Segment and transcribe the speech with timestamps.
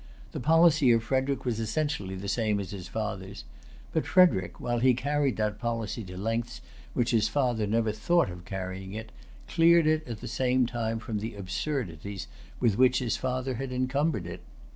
[0.31, 3.43] The policy of Frederic was essentially the same as his father's;
[3.93, 6.63] but Frederic, while he carried that policy to lengths to
[6.95, 9.11] which his father never thought of carrying it,
[9.47, 12.25] cleared it at the same time from the absurdities
[12.59, 14.41] with which his father had encumbered it.